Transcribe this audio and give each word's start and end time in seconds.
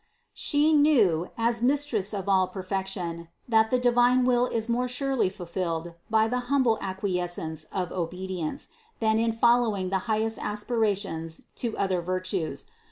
She 0.33 0.73
knew, 0.73 1.29
as 1.37 1.61
Mistress 1.61 2.11
of 2.11 2.27
all 2.27 2.47
perfection, 2.47 3.27
that 3.47 3.69
the 3.69 3.77
divine 3.77 4.25
will 4.25 4.47
is 4.47 4.67
more 4.67 4.87
surely 4.87 5.29
fulfilled 5.29 5.93
by 6.09 6.27
the 6.27 6.39
humble 6.49 6.79
acquies 6.81 7.35
cence 7.37 7.65
of 7.71 7.91
obedience, 7.91 8.69
than 8.99 9.19
in 9.19 9.31
following 9.31 9.91
the 9.91 9.99
highest 10.09 10.39
aspira 10.39 10.79
THE 10.95 10.95
CONCEPTION 10.95 10.97
365 10.97 10.97
tions 10.99 11.41
to 11.57 11.77
other 11.77 12.01
virtues. 12.01 12.65